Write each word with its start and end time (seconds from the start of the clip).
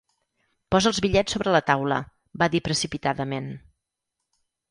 "Posa 0.75 0.87
els 0.91 1.01
bitllets 1.05 1.35
sobre 1.35 1.51
la 1.57 1.61
taula", 1.67 1.99
va 2.43 2.49
dir 2.55 2.63
precipitadament. 2.69 3.51